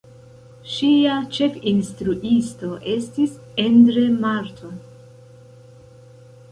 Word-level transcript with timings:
Ŝia 0.75 1.17
ĉefinstruisto 1.35 2.71
estis 2.95 3.37
Endre 3.67 4.09
Marton. 4.27 4.75